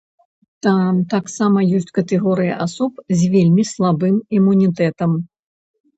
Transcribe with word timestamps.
Там 0.67 1.01
таксама 1.13 1.65
ёсць 1.79 1.93
катэгорыі 1.99 2.55
асоб 2.67 2.93
з 3.19 3.29
вельмі 3.35 3.63
слабым 3.73 4.15
імунітэтам. 4.39 5.11